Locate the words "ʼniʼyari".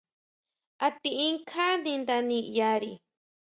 2.23-2.91